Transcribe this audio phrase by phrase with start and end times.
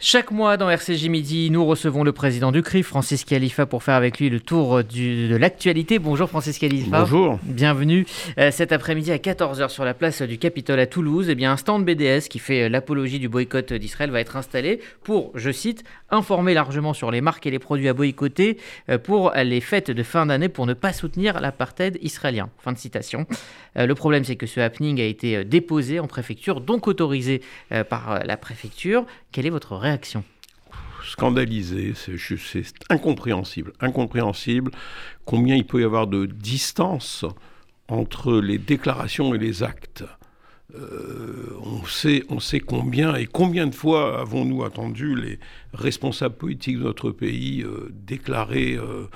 [0.00, 3.96] Chaque mois dans RCJ Midi, nous recevons le président du CRI, Francis Khalifa, pour faire
[3.96, 5.98] avec lui le tour de l'actualité.
[5.98, 7.00] Bonjour Francis Khalifa.
[7.00, 7.40] Bonjour.
[7.42, 8.06] Bienvenue.
[8.38, 11.56] Euh, cet après-midi à 14h sur la place du Capitole à Toulouse, eh bien, un
[11.56, 16.54] stand BDS qui fait l'apologie du boycott d'Israël va être installé pour, je cite, informer
[16.54, 18.56] largement sur les marques et les produits à boycotter
[18.90, 22.50] euh, pour les fêtes de fin d'année pour ne pas soutenir l'apartheid israélien.
[22.58, 23.26] Fin de citation.
[23.76, 27.42] Euh, le problème, c'est que ce happening a été déposé en préfecture, donc autorisé
[27.88, 29.04] par la préfecture.
[29.32, 29.87] Quelle est votre réaction
[31.04, 34.70] Scandalisé, c'est incompréhensible, incompréhensible
[35.24, 37.24] combien il peut y avoir de distance
[37.88, 40.04] entre les déclarations et les actes.
[40.74, 45.38] Euh, on, sait, on sait combien et combien de fois avons-nous attendu les
[45.72, 49.06] responsables politiques de notre pays euh, déclarer euh,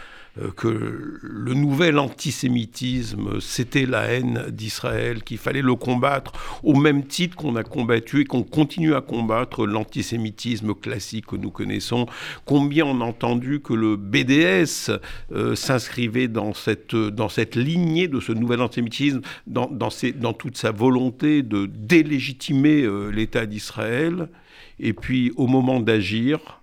[0.57, 6.33] que le nouvel antisémitisme, c'était la haine d'Israël, qu'il fallait le combattre
[6.63, 11.51] au même titre qu'on a combattu et qu'on continue à combattre l'antisémitisme classique que nous
[11.51, 12.07] connaissons.
[12.47, 14.91] Combien on a entendu que le BDS
[15.33, 20.57] euh, s'inscrivait dans cette, dans cette lignée de ce nouvel antisémitisme, dans, dans, dans toute
[20.57, 24.29] sa volonté de délégitimer euh, l'État d'Israël.
[24.81, 26.61] Et puis au moment d'agir,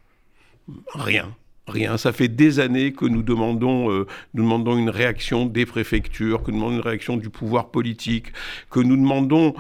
[0.93, 1.33] rien.
[1.69, 1.97] Rien.
[1.97, 6.51] Ça fait des années que nous demandons, euh, nous demandons une réaction des préfectures, que
[6.51, 8.27] nous demandons une réaction du pouvoir politique,
[8.69, 9.53] que nous demandons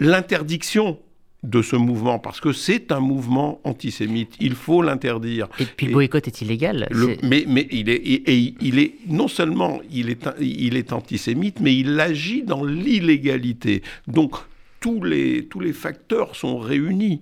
[0.00, 0.98] l'interdiction
[1.42, 4.34] de ce mouvement, parce que c'est un mouvement antisémite.
[4.40, 5.48] Il faut l'interdire.
[5.60, 6.88] Et puis le boycott est illégal.
[7.22, 11.76] mais, mais il est, et, il est non seulement il est, il est antisémite, mais
[11.76, 13.82] il agit dans l'illégalité.
[14.08, 14.36] Donc
[14.80, 17.20] tous les, tous les facteurs sont réunis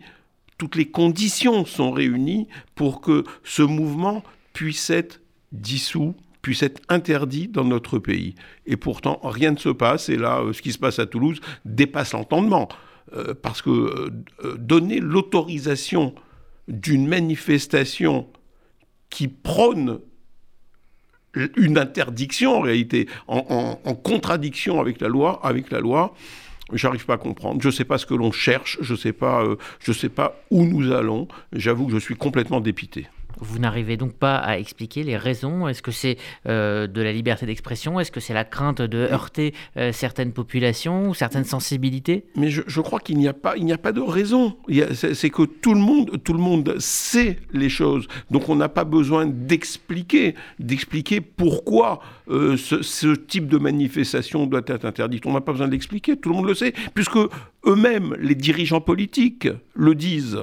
[0.59, 4.22] toutes les conditions sont réunies pour que ce mouvement
[4.55, 5.20] puisse être
[5.52, 8.34] dissous, puisse être interdit dans notre pays.
[8.64, 10.08] Et pourtant, rien ne se passe.
[10.08, 12.69] Et là, euh, ce qui se passe à Toulouse dépasse l'entendement.
[13.14, 16.14] Euh, parce que euh, donner l'autorisation
[16.69, 18.27] d'une manifestation
[19.10, 20.00] qui prône
[21.56, 26.15] une interdiction en réalité, en, contradiction avec la loi, avec la loi,
[26.72, 27.60] J'arrive pas à comprendre.
[27.60, 28.78] Je ne sais pas ce que l'on cherche.
[28.81, 29.12] Je ne sais
[29.92, 31.28] sais pas où nous allons.
[31.53, 33.06] J'avoue que je suis complètement dépité.
[33.41, 37.47] Vous n'arrivez donc pas à expliquer les raisons Est-ce que c'est euh, de la liberté
[37.47, 38.00] d'expression?
[38.00, 42.25] Est-ce que c'est la crainte de heurter euh, certaines populations ou certaines sensibilités?
[42.37, 44.56] Mais je, crois qu'il n'y a pas, il n'y a pas de raison.
[44.93, 48.06] C'est que tout le monde, tout le monde sait les choses.
[48.31, 54.62] Donc on n'a pas besoin d'expliquer, d'expliquer pourquoi euh, ce, ce, type de manifestation doit
[54.66, 55.27] être interdite.
[55.27, 56.16] On n'a pas besoin d'expliquer.
[56.16, 57.19] Tout le monde le sait, puisque
[57.66, 60.41] eux-mêmes, les dirigeants politiques, le disent.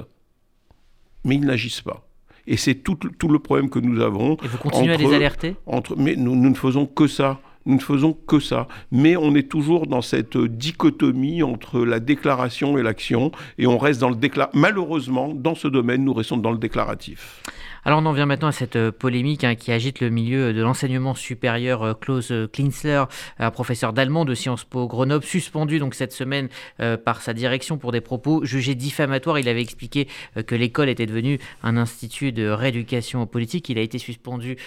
[1.23, 2.10] Mais ils n'agissent pas.
[2.47, 4.35] Et c'est tout, tout, le problème que nous avons.
[4.43, 7.39] Et vous continuez à les alerter entre, Mais nous, nous ne faisons que ça.
[7.65, 8.67] Nous ne faisons que ça.
[8.91, 13.31] Mais on est toujours dans cette dichotomie entre la déclaration et l'action.
[13.57, 14.59] Et on reste dans le déclaratif.
[14.59, 17.43] Malheureusement, dans ce domaine, nous restons dans le déclaratif.
[17.83, 20.61] Alors on en vient maintenant à cette euh, polémique hein, qui agite le milieu de
[20.61, 21.81] l'enseignement supérieur.
[21.81, 23.05] Euh, Klaus Klinsler,
[23.39, 26.49] un professeur d'allemand de Sciences Po Grenoble, suspendu donc cette semaine
[26.79, 29.39] euh, par sa direction pour des propos jugés diffamatoires.
[29.39, 30.07] Il avait expliqué
[30.45, 33.69] que l'école était devenue un institut de rééducation politique.
[33.69, 34.57] Il a été suspendu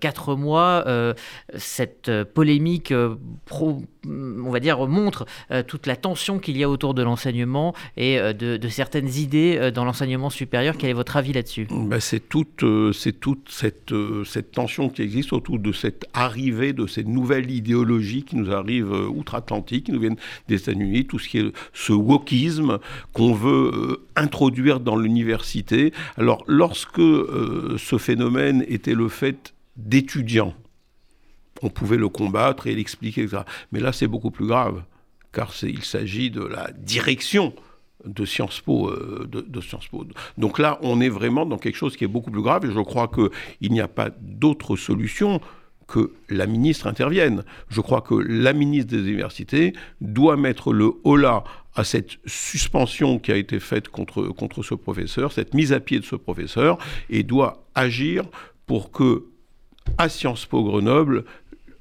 [0.00, 0.84] quatre mois.
[1.56, 2.92] Cette polémique
[3.46, 5.26] pro on va dire, montre
[5.66, 10.30] toute la tension qu'il y a autour de l'enseignement et de, certaines idées dans l'enseignement
[10.30, 10.76] supérieur.
[10.78, 11.66] Quel est votre avis là-dessus?
[11.70, 12.59] Ben, C'est toute euh,
[12.92, 17.50] c'est toute cette, euh, cette, tension qui existe autour de cette arrivée de cette nouvelle
[17.50, 20.14] idéologie qui nous arrive euh, outre-Atlantique, qui nous vient
[20.48, 22.78] des États-Unis, tout ce qui est ce wokisme
[23.12, 25.92] qu'on veut introduire dans l'université.
[26.16, 30.54] Alors, lorsque ce phénomène était le fait d'étudiants,
[31.62, 33.26] on pouvait le combattre et l'expliquer.
[33.72, 34.82] Mais là, c'est beaucoup plus grave,
[35.32, 37.54] car il s'agit de la direction
[38.04, 40.06] de Sciences Po, euh, de, Sciences Po.
[40.38, 42.80] Donc là, on est vraiment dans quelque chose qui est beaucoup plus grave et je
[42.80, 45.40] crois qu'il n'y a pas d'autre solution
[45.86, 47.42] que la ministre intervienne.
[47.68, 51.42] Je crois que la ministre des Universités doit mettre le holà
[51.74, 55.98] à cette suspension qui a été faite contre, contre ce professeur, cette mise à pied
[55.98, 56.78] de ce professeur,
[57.10, 58.24] et doit agir
[58.66, 59.24] pour que,
[59.98, 61.24] à Sciences Po Grenoble,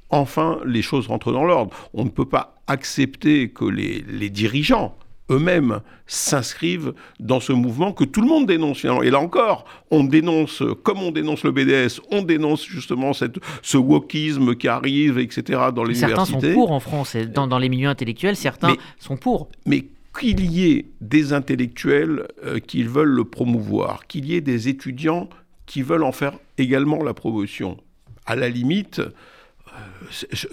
[0.10, 1.76] enfin, les choses rentrent dans l'ordre.
[1.94, 4.98] On ne peut pas accepter que les, les dirigeants,
[5.30, 10.64] eux-mêmes s'inscrivent dans ce mouvement que tout le monde dénonce Et là encore, on dénonce,
[10.84, 15.44] comme on dénonce le BDS, on dénonce justement cette, ce wokisme qui arrive, etc.
[15.74, 16.32] dans les certains universités.
[16.32, 19.50] Certains sont pour en France, dans, dans les milieux intellectuels, certains sont pour.
[19.66, 19.86] Mais
[20.18, 25.30] qu'il y ait des intellectuels euh, qui veulent le promouvoir, qu'il y ait des étudiants
[25.66, 27.78] qui veulent en faire également la promotion.
[28.26, 29.12] À la limite, euh,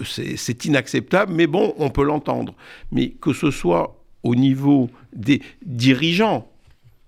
[0.05, 2.53] c'est inacceptable, mais bon, on peut l'entendre.
[2.91, 3.96] Mais que ce soit
[4.27, 6.49] au niveau des dirigeants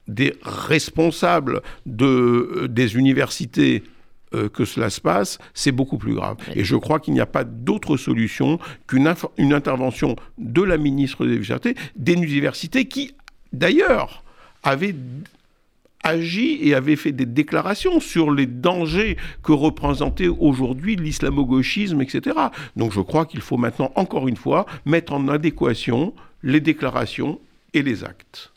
[0.07, 3.83] des responsables de, des universités
[4.31, 6.37] que cela se passe, c'est beaucoup plus grave.
[6.55, 11.25] Et je crois qu'il n'y a pas d'autre solution qu'une une intervention de la ministre
[11.25, 13.15] des Universités, des universités qui,
[13.53, 14.23] d'ailleurs,
[14.63, 14.95] avaient
[16.03, 22.35] agi et avait fait des déclarations sur les dangers que représentait aujourd'hui l'islamo-gauchisme, etc.
[22.75, 26.13] Donc je crois qu'il faut maintenant, encore une fois, mettre en adéquation
[26.43, 27.39] les déclarations
[27.73, 28.51] et les actes.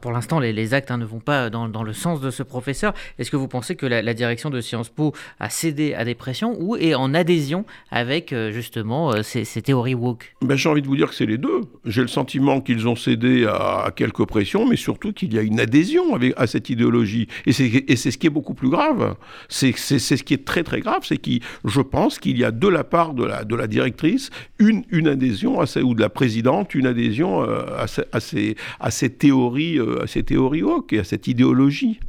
[0.00, 2.94] pour, l'instant, les, actes hein, ne vont pas dans, le sens de ce professeur.
[3.18, 6.56] Est-ce que vous pensez que la, direction de Sciences Po a cédé à des pressions
[6.58, 10.34] ou est en adhésion avec euh, justement euh, ces, théories woke?
[10.42, 11.62] Ben, J'ai envie de vous dire que c'est les deux.
[11.84, 15.60] J'ai le sentiment qu'ils ont cédé à, quelques pressions, mais surtout qu'il y a une
[15.60, 17.28] adhésion avec, à cette idéologie.
[17.46, 19.16] Et c'est ce qui est beaucoup plus grave.
[19.48, 21.30] C'est ce qui est très très grave, c'est que
[21.64, 25.08] je pense qu'il y a de la part de la, de la directrice une, une
[25.08, 29.78] adhésion, à ou de la présidente, une adhésion euh, à, à ces à ces théories,
[29.78, 30.62] euh, à ces théories
[30.92, 32.00] et à cette idéologie.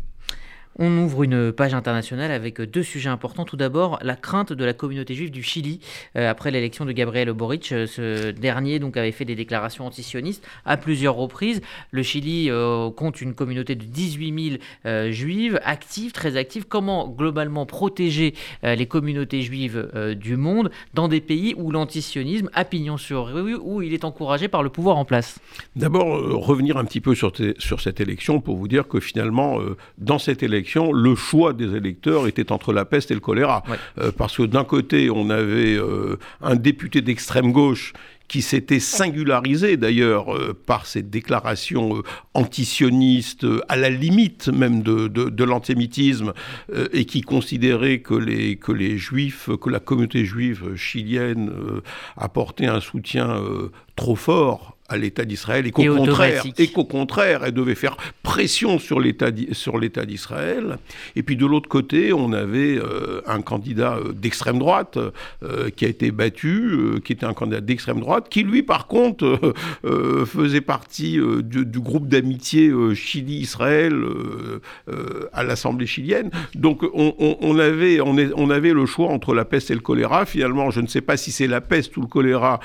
[0.77, 3.45] On ouvre une page internationale avec deux sujets importants.
[3.45, 5.80] Tout d'abord, la crainte de la communauté juive du Chili
[6.18, 7.72] euh, après l'élection de Gabriel Boric.
[7.72, 11.62] Euh, ce dernier donc avait fait des déclarations antisionistes à plusieurs reprises.
[11.92, 16.66] Le Chili euh, compte une communauté de 18 000 juives actives, très actives.
[16.68, 18.33] Comment globalement protéger
[18.63, 23.81] les communautés juives du monde dans des pays où l'antisionisme a pignon sur rue, où
[23.81, 25.39] il est encouragé par le pouvoir en place?
[25.75, 26.06] D'abord,
[26.45, 29.60] revenir un petit peu sur, sur, cette élection pour vous dire que finalement,
[29.98, 33.63] dans cette élection, le choix des électeurs était entre la peste et le choléra.
[34.00, 37.94] Euh, parce que d'un côté, on avait euh, un député d'extrême gauche
[38.27, 42.01] qui s'était singularisé d'ailleurs euh, par ses déclarations
[42.33, 46.33] antisionistes, à la limite même de, l'antisémitisme,
[46.91, 51.51] et qui considérait que les, que les juifs, que la communauté juive chilienne
[52.18, 53.39] apportait un soutien
[53.95, 58.77] trop fort à l'État d'Israël et qu'au contraire, et qu'au contraire, elle devait faire pression
[58.77, 60.77] sur l'État sur l'État d'Israël.
[61.15, 64.99] Et puis de l'autre côté, on avait euh, un candidat euh, d'extrême droite
[65.43, 69.53] euh, qui a été battu, qui était un candidat d'extrême droite, qui lui, par contre,
[70.25, 73.95] faisait partie du, du, groupe d'amitié Chili-Israël
[75.33, 76.29] à l'Assemblée chilienne.
[76.53, 79.79] Donc on, on, avait, on, est, on avait le choix entre la peste et le
[79.79, 80.25] choléra.
[80.25, 82.59] Finalement, je ne sais pas si c'est la peste ou le choléra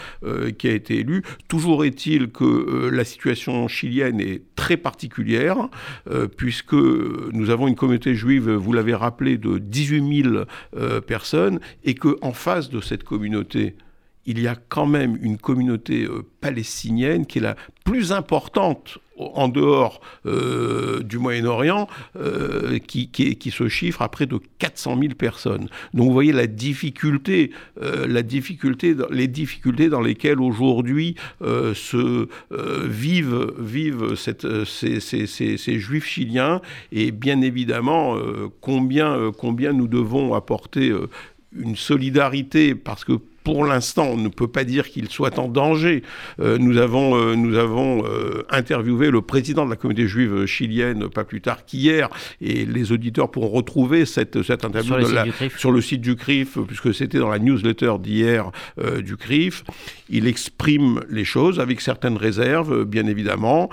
[0.58, 1.22] qui a été élu.
[1.48, 5.68] Toujours est-il que euh, la situation chilienne est très particulière,
[6.10, 10.44] euh, puisque nous avons une communauté juive, vous l'avez rappelé, de 18 000
[10.76, 13.76] euh, personnes, et qu'en face de cette communauté,
[14.26, 16.06] il y a quand même une communauté
[16.40, 18.98] palestinienne qui est la plus importante
[19.34, 23.10] en dehors euh, du Moyen-Orient, euh, qui,
[23.50, 25.68] se chiffre à près de 400 000 personnes.
[25.94, 27.50] Donc vous voyez la difficulté,
[27.82, 32.26] euh, les difficultés dans lesquelles aujourd'hui vivent,
[34.14, 36.60] ces, juifs chiliens,
[36.92, 38.16] et bien évidemment
[38.60, 40.92] combien, combien nous devons apporter
[41.56, 46.02] une solidarité, parce que pour l'instant, on ne peut pas dire qu'il soit en danger.
[46.40, 51.08] Euh, nous avons, euh, nous avons euh, interviewé le président de la communauté juive chilienne
[51.08, 52.08] pas plus tard qu'hier,
[52.40, 54.94] et les auditeurs pourront retrouver cette, cette interview
[55.56, 58.50] sur, le site du CRIF, puisque c'était dans la newsletter d'hier
[59.02, 59.64] du CRIF.
[60.08, 63.70] Il exprime les choses avec certaines réserves, bien évidemment.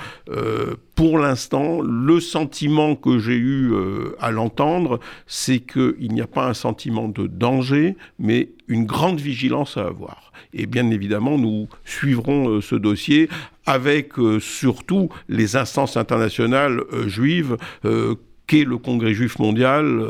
[0.98, 3.72] Pour l'instant, le sentiment que j'ai eu
[4.20, 9.78] à l'entendre, c'est qu'il n'y a pas un sentiment de danger, mais une grande vigilance
[9.78, 10.28] à avoir.
[10.54, 13.30] Et bien évidemment, nous suivrons euh, ce dossier
[13.66, 17.58] avec euh, surtout les instances internationales euh, juives
[18.48, 20.02] qu'est le Congrès juif mondial,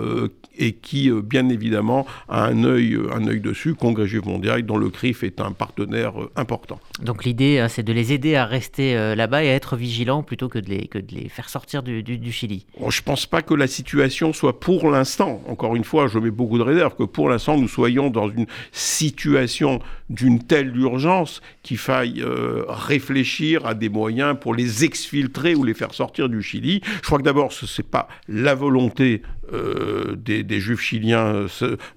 [0.57, 4.63] et qui, euh, bien évidemment, a un œil, euh, un œil dessus, Congrès Juif Mondial,
[4.63, 6.79] dont le CRIF est un partenaire euh, important.
[7.01, 10.59] Donc l'idée, c'est de les aider à rester là-bas et à être vigilants plutôt que
[10.59, 12.65] de les, que de les faire sortir du, du, Chili.
[12.79, 16.31] je ne pense pas que la situation soit pour l'instant, encore une fois, je mets
[16.31, 21.77] beaucoup de réserve, que pour l'instant nous soyons dans une situation d'une telle urgence qu'il
[21.77, 22.23] faille
[22.67, 26.81] réfléchir à des moyens pour les exfiltrer ou les faire sortir du Chili.
[26.83, 29.21] Je crois que d'abord, ce n'est pas la volonté
[30.17, 31.47] des, des juifs chiliens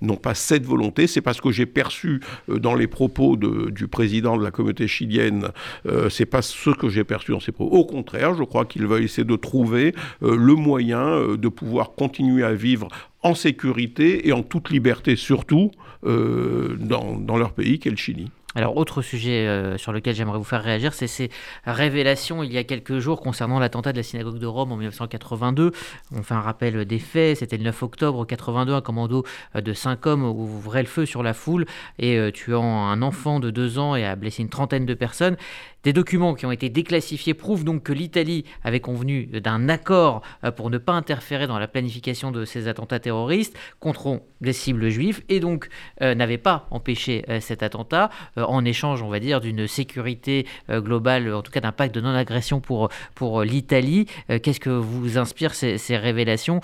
[0.00, 1.06] n'ont pas cette volonté.
[1.06, 5.48] C'est parce que j'ai perçu euh, dans les propos du président de la communauté chilienne,
[5.86, 7.76] euh, c'est pas ce que j'ai perçu dans ses propos.
[7.76, 12.44] Au contraire, je crois qu'il va essayer de trouver euh, le moyen de pouvoir continuer
[12.44, 12.88] à vivre
[13.22, 15.70] en sécurité et en toute liberté surtout
[16.02, 18.30] dans, dans leur pays qu'est le Chili.
[18.56, 21.30] Alors, autre sujet euh, sur lequel j'aimerais vous faire réagir, c'est ces
[21.66, 25.70] révélations il y a quelques jours concernant l'attentat de la synagogue de Rome en 1982.
[26.12, 27.38] On fait un rappel des faits.
[27.38, 31.22] C'était le 9 octobre 82, un commando euh, de cinq hommes ouvrait le feu sur
[31.22, 31.64] la foule
[32.00, 35.36] et euh, tuant un enfant de deux ans et a blessé une trentaine de personnes.
[35.82, 40.50] Des documents qui ont été déclassifiés prouvent donc que l'Italie avait convenu d'un accord euh,
[40.50, 45.22] pour ne pas interférer dans la planification de ces attentats terroristes contre des cibles juives
[45.28, 45.68] et donc
[46.02, 51.32] euh, n'avait pas empêché euh, cet attentat en échange, on va dire, d'une sécurité globale,
[51.32, 54.06] en tout cas d'un pacte de non-agression pour, pour l'Italie.
[54.42, 56.60] Qu'est-ce que vous inspire ces, ces révélations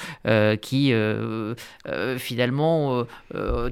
[0.61, 0.93] qui
[2.19, 3.05] finalement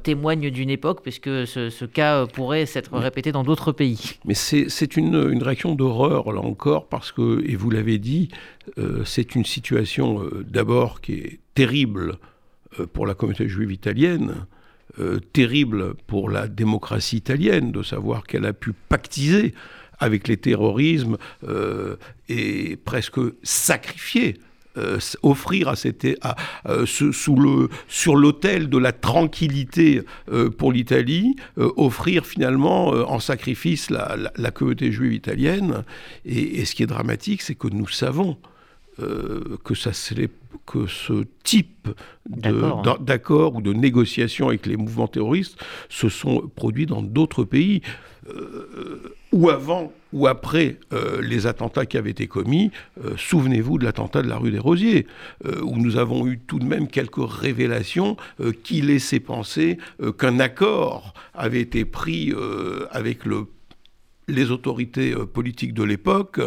[0.02, 4.18] témoignent d'une époque, puisque ce, ce cas pourrait s'être répété dans d'autres pays?
[4.24, 8.28] Mais c'est une, une réaction d'horreur, là encore, parce que, et vous l'avez dit,
[8.78, 12.18] euh, c'est une situation euh, d'abord qui est terrible
[12.78, 14.46] euh, pour la communauté juive italienne,
[15.32, 19.52] terrible pour la démocratie italienne, de savoir qu'elle a pu pactiser
[19.98, 21.16] avec les terrorismes
[22.28, 24.36] et presque sacrifier
[24.76, 26.34] euh, offrir à cette, à,
[26.68, 30.02] euh, sous le, sur l'autel de la tranquillité
[30.32, 35.84] euh, pour l'Italie, offrir finalement en sacrifice la, la, communauté juive italienne.
[36.24, 38.36] Et, ce qui est dramatique, c'est que nous savons
[38.96, 39.90] que, ça,
[40.66, 41.88] que ce type
[42.26, 45.58] d'accord ou de négociation avec les mouvements terroristes
[45.88, 47.82] se sont produits dans d'autres pays.
[49.32, 52.70] ou avant ou après euh, les attentats qui avaient été commis,
[53.04, 55.06] euh, souvenez-vous de l'attentat de la rue des Rosiers,
[55.44, 58.16] euh, où nous avons eu tout de même quelques révélations
[58.62, 59.78] qui laissaient penser
[60.18, 62.32] qu'un accord avait été pris
[62.92, 63.46] avec le
[64.28, 66.40] les autorités euh, politiques de l'époque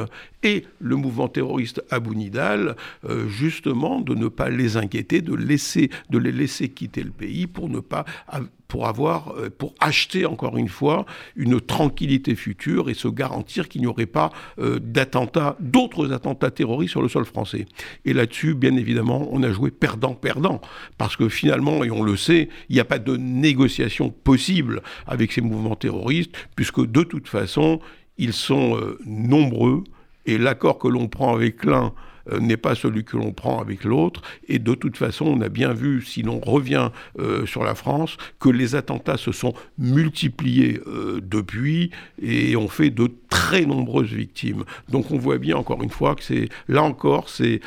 [0.47, 2.75] et le mouvement terroriste Abu Nidal,
[3.07, 7.47] euh, justement de ne pas les inquiéter, de, laisser, de les laisser quitter le pays
[7.47, 8.05] pour ne pas
[8.67, 13.81] pour avoir, euh, pour acheter encore une fois une tranquillité future et se garantir qu'il
[13.81, 17.65] n'y aurait pas d'attentats, d'autres attentats terroristes sur le sol français.
[18.05, 20.61] Et là-dessus, bien évidemment, on a joué perdant-perdant,
[20.97, 25.31] parce que finalement, et on le sait, il n'y a pas de négociation possible avec
[25.31, 27.79] ces mouvements terroristes, puisque de toute façon,
[28.17, 29.83] ils sont euh, nombreux
[30.27, 31.93] et l'accord que l'on prend avec l'un
[32.31, 34.21] euh, n'est pas celui que l'on prend avec l'autre.
[34.47, 38.17] Et de toute façon, on a bien vu, si l'on revient euh, sur la France,
[38.39, 40.79] que les attentats se sont multipliés
[41.21, 41.89] depuis
[42.21, 44.63] et ont fait de très nombreuses victimes.
[44.89, 47.61] Donc on voit bien encore une fois que c'est, là encore, c'est,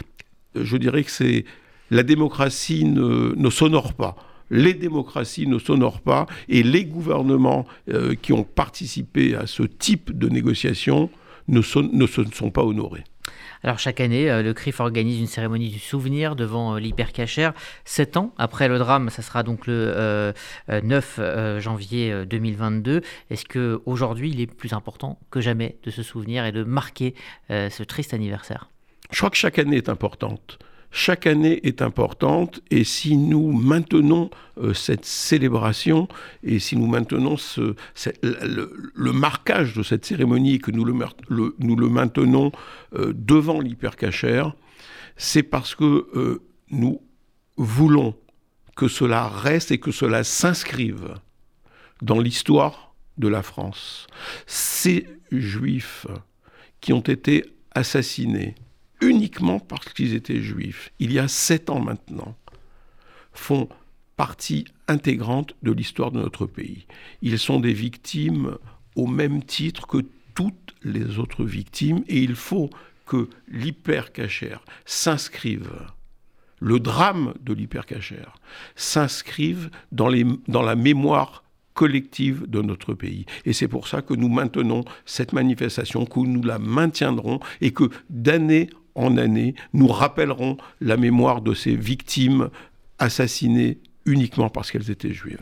[0.54, 1.44] je dirais que c'est,
[1.90, 4.16] la démocratie ne, s'honore pas
[4.52, 10.18] les démocraties ne s'honorent pas et les gouvernements euh, qui ont participé à ce type
[10.18, 11.08] de négociations
[11.50, 11.60] ne,
[11.92, 13.04] ne se sont pas honorés.
[13.62, 17.52] Alors chaque année, euh, le CRIF organise une cérémonie du souvenir devant euh, l'hypercachère.
[17.84, 20.32] Sept ans après le drame, ça sera donc le
[20.68, 21.20] 9
[21.58, 23.02] janvier 2022.
[23.28, 27.14] Est-ce que aujourd'hui, il est plus important que jamais de se souvenir et de marquer
[27.48, 28.70] ce triste anniversaire?
[29.10, 30.58] Je crois que chaque année est importante
[30.90, 36.08] chaque année est importante et si nous maintenons euh, cette célébration
[36.42, 37.36] et si nous maintenons
[38.22, 40.94] le, marquage de cette cérémonie et que nous le,
[41.58, 42.50] nous le maintenons
[42.94, 44.54] euh, devant l'hypercachère,
[45.16, 47.00] c'est parce que euh, nous
[47.56, 48.16] voulons
[48.74, 51.14] que cela reste et que cela s'inscrive
[52.02, 54.06] dans l'histoire de la France.
[54.46, 56.06] Ces juifs
[56.80, 58.54] qui ont été assassinés,
[59.00, 62.36] uniquement parce qu'ils étaient juifs, il y a sept ans maintenant,
[63.32, 63.68] font
[64.16, 66.86] partie intégrante de l'histoire de notre pays.
[67.22, 68.56] Ils sont des victimes
[68.96, 70.04] au même titre que
[70.34, 72.70] toutes les autres victimes et il faut
[73.06, 75.70] que l'hypercachère s'inscrive,
[76.60, 78.34] le drame de l'hypercachère
[78.76, 80.10] s'inscrive dans,
[80.48, 81.42] dans la mémoire
[81.74, 83.24] collective de notre pays.
[83.46, 87.84] Et c'est pour ça que nous maintenons cette manifestation, que nous la maintiendrons et que
[88.10, 92.50] d'année en année, nous rappellerons la mémoire de ces victimes
[92.98, 95.40] assassinées uniquement parce qu'elles étaient juives.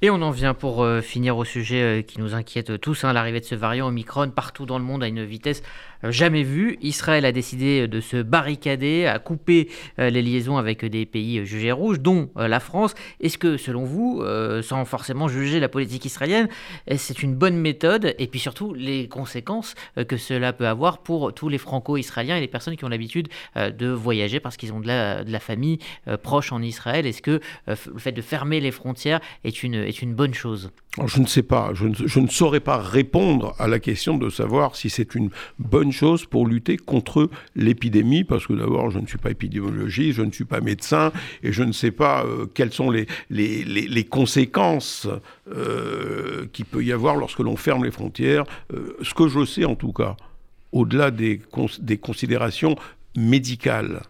[0.00, 3.12] Et on en vient pour euh, finir au sujet euh, qui nous inquiète tous, hein,
[3.12, 5.62] l'arrivée de ce variant Omicron partout dans le monde à une vitesse
[6.04, 6.78] jamais vu.
[6.80, 11.72] Israël a décidé de se barricader, à couper euh, les liaisons avec des pays jugés
[11.72, 12.94] rouges, dont euh, la France.
[13.20, 14.22] Est-ce que, selon vous,
[14.62, 16.48] sans forcément juger la politique israélienne,
[16.96, 18.14] c'est une bonne méthode?
[18.18, 19.74] Et puis surtout, les conséquences
[20.08, 23.88] que cela peut avoir pour tous les franco-israéliens et les personnes qui ont l'habitude de
[23.88, 25.78] voyager parce qu'ils ont de la, famille
[26.22, 27.06] proche en Israël.
[27.06, 30.70] Est-ce que le fait de fermer les frontières est une bonne chose?
[31.06, 31.72] Je ne sais pas.
[31.74, 36.24] Je ne, saurais pas répondre à la question de savoir si c'est une bonne chose
[36.24, 40.44] pour lutter contre l'épidémie, parce que d'abord, je ne suis pas épidémiologiste, je ne suis
[40.44, 41.12] pas médecin,
[41.42, 43.06] et je ne sais pas euh, quelles sont les,
[44.08, 45.06] conséquences
[45.54, 48.44] euh, qu'il peut y avoir lorsque l'on ferme les frontières.
[48.72, 50.16] Euh, ce que je sais en tout cas,
[50.72, 51.40] au-delà des,
[51.80, 52.76] des considérations
[53.16, 54.02] médicales,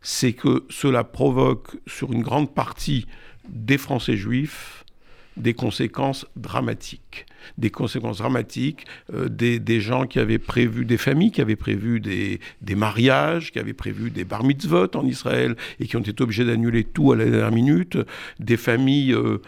[0.00, 3.06] c'est que cela provoque sur une grande partie
[3.48, 4.84] des Français juifs
[5.38, 7.26] des conséquences dramatiques.
[7.56, 12.40] Des conséquences dramatiques, euh, des, gens qui avaient prévu, des familles qui avaient prévu des,
[12.74, 16.84] mariages, qui avaient prévu des bar mitzvot en Israël et qui ont été obligés d'annuler
[16.84, 17.98] tout à la dernière minute,
[18.38, 19.12] des familles...
[19.12, 19.40] Euh,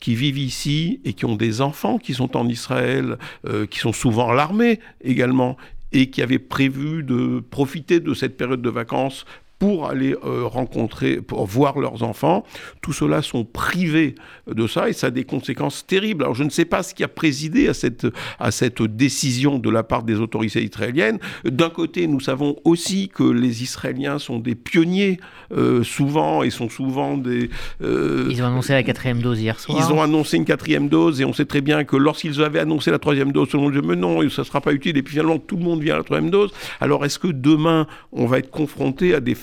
[0.00, 3.92] qui vivent ici et qui ont des enfants qui sont en Israël, euh, qui sont
[3.92, 5.56] souvent à l'armée également,
[5.90, 9.24] et qui avaient prévu de profiter de cette période de vacances
[9.58, 12.44] pour aller euh, rencontrer, pour voir leurs enfants.
[12.80, 14.14] Tout cela sont privés
[14.48, 16.22] de ça et ça a des conséquences terribles.
[16.22, 18.06] Alors je ne sais pas ce qui a présidé à cette,
[18.38, 21.18] à cette décision de la part des autorités israéliennes.
[21.44, 25.18] D'un côté, nous savons aussi que les Israéliens sont des pionniers
[25.52, 27.50] euh, souvent et sont souvent des...
[27.82, 29.78] Euh, ils ont annoncé la quatrième dose hier soir.
[29.78, 32.90] Ils ont annoncé une quatrième dose et on sait très bien que lorsqu'ils avaient annoncé
[32.90, 35.02] la troisième dose, tout le monde dit mais non, ça ne sera pas utile et
[35.02, 36.52] puis finalement tout le monde vient à la troisième dose.
[36.80, 39.34] Alors est-ce que demain on va être confronté à des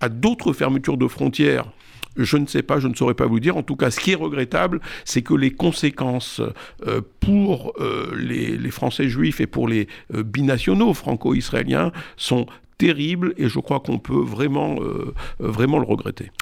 [0.00, 1.66] à d'autres fermetures de frontières
[2.16, 3.56] je ne sais pas, je ne saurais pas vous dire.
[3.56, 6.40] En tout cas, ce qui est regrettable, c'est que les conséquences
[6.86, 12.46] euh, pour euh, les, Français juifs et pour les euh, binationaux franco-israéliens sont
[12.78, 14.78] terribles et je crois qu'on peut vraiment,
[15.38, 16.32] vraiment le regretter.